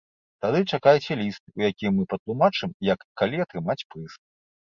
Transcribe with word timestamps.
Тады 0.43 0.59
чакайце 0.75 1.17
ліст, 1.19 1.43
у 1.59 1.65
якім 1.71 1.91
мы 1.99 2.07
патлумачым, 2.15 2.69
як 2.93 2.99
і 3.05 3.09
калі 3.21 3.37
атрымаць 3.45 3.79
прыз. 3.93 4.11